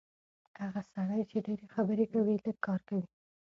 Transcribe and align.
هغه 0.61 0.81
سړی 0.93 1.21
چې 1.31 1.37
ډېرې 1.45 1.65
خبرې 1.75 2.05
کوي، 2.13 2.35
لږ 2.45 2.57
کار 2.67 2.79
کوي. 2.87 3.05